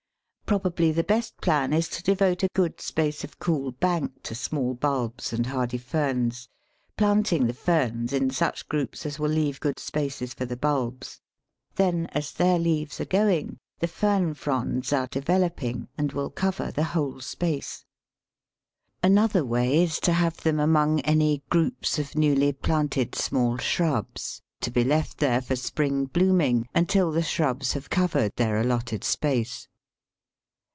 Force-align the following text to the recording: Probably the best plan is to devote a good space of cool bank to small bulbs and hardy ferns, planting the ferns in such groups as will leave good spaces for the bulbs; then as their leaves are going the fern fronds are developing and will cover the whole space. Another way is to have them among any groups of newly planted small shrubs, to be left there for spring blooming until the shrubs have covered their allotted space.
Probably 0.51 0.91
the 0.91 1.05
best 1.05 1.39
plan 1.39 1.71
is 1.71 1.87
to 1.87 2.03
devote 2.03 2.43
a 2.43 2.49
good 2.53 2.81
space 2.81 3.23
of 3.23 3.39
cool 3.39 3.71
bank 3.71 4.21
to 4.23 4.35
small 4.35 4.73
bulbs 4.73 5.31
and 5.31 5.45
hardy 5.45 5.77
ferns, 5.77 6.49
planting 6.97 7.47
the 7.47 7.53
ferns 7.53 8.11
in 8.11 8.29
such 8.31 8.67
groups 8.67 9.05
as 9.05 9.17
will 9.17 9.29
leave 9.31 9.61
good 9.61 9.79
spaces 9.79 10.33
for 10.33 10.43
the 10.43 10.57
bulbs; 10.57 11.21
then 11.75 12.07
as 12.07 12.33
their 12.33 12.59
leaves 12.59 12.99
are 12.99 13.05
going 13.05 13.59
the 13.79 13.87
fern 13.87 14.33
fronds 14.33 14.91
are 14.91 15.07
developing 15.07 15.87
and 15.97 16.11
will 16.11 16.29
cover 16.29 16.69
the 16.69 16.83
whole 16.91 17.21
space. 17.21 17.85
Another 19.01 19.45
way 19.45 19.81
is 19.81 20.01
to 20.01 20.11
have 20.11 20.35
them 20.43 20.59
among 20.59 20.99
any 21.07 21.41
groups 21.49 21.97
of 21.97 22.17
newly 22.17 22.51
planted 22.51 23.15
small 23.15 23.55
shrubs, 23.55 24.41
to 24.59 24.69
be 24.69 24.83
left 24.83 25.19
there 25.19 25.39
for 25.41 25.55
spring 25.55 26.03
blooming 26.07 26.67
until 26.75 27.09
the 27.09 27.23
shrubs 27.23 27.71
have 27.71 27.89
covered 27.89 28.33
their 28.35 28.59
allotted 28.59 29.05
space. 29.05 29.69